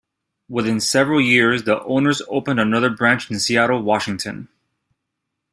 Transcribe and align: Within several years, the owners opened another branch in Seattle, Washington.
Within 0.49 0.79
several 0.79 1.21
years, 1.21 1.61
the 1.61 1.79
owners 1.83 2.23
opened 2.27 2.59
another 2.59 2.89
branch 2.89 3.29
in 3.29 3.37
Seattle, 3.37 3.83
Washington. 3.83 4.47